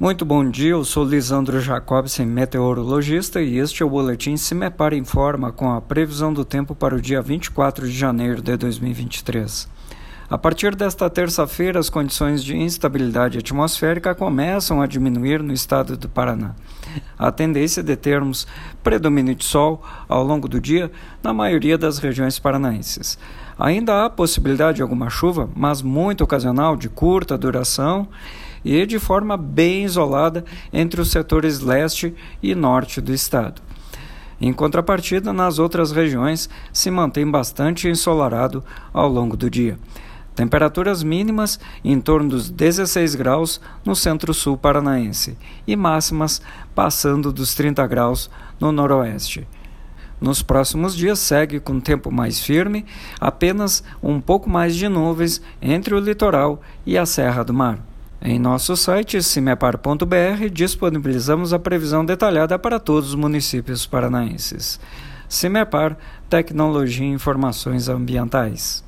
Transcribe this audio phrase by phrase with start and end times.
[0.00, 5.52] Muito bom dia, eu sou Lisandro Jacobsen, meteorologista, e este é o Boletim Cimepar Informa
[5.52, 9.68] com a previsão do tempo para o dia 24 de janeiro de 2023.
[10.30, 16.08] A partir desta terça-feira, as condições de instabilidade atmosférica começam a diminuir no estado do
[16.08, 16.54] Paraná.
[17.18, 18.46] A tendência é de termos
[18.82, 20.90] predomínio de sol ao longo do dia
[21.22, 23.18] na maioria das regiões paranaenses.
[23.58, 28.08] Ainda há possibilidade de alguma chuva, mas muito ocasional, de curta duração
[28.64, 33.62] e de forma bem isolada entre os setores leste e norte do estado.
[34.40, 39.78] Em contrapartida, nas outras regiões se mantém bastante ensolarado ao longo do dia.
[40.34, 46.40] Temperaturas mínimas em torno dos 16 graus no centro-sul paranaense e máximas
[46.74, 49.46] passando dos 30 graus no noroeste.
[50.18, 52.86] Nos próximos dias segue com tempo mais firme,
[53.18, 57.89] apenas um pouco mais de nuvens entre o litoral e a Serra do Mar.
[58.22, 64.78] Em nosso site cimepar.br disponibilizamos a previsão detalhada para todos os municípios paranaenses.
[65.26, 65.96] Cimepar
[66.28, 68.84] Tecnologia e Informações Ambientais.